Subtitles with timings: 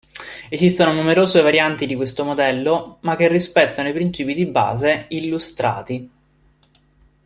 [0.49, 6.09] Esistono numerose varianti di questo modello, ma che rispettano i principi di base illustrati.